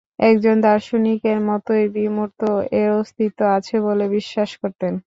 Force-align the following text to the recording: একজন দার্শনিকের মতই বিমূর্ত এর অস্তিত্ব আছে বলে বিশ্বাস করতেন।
একজন 0.23 0.55
দার্শনিকের 0.61 1.37
মতই 1.47 1.85
বিমূর্ত 1.95 2.41
এর 2.73 2.89
অস্তিত্ব 3.01 3.39
আছে 3.57 3.75
বলে 3.87 4.05
বিশ্বাস 4.15 4.49
করতেন। 4.61 4.93